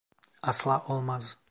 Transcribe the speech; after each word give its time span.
Asla 0.41 0.85
olmaz. 0.87 1.37